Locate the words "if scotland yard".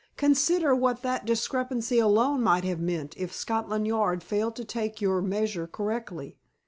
3.19-4.23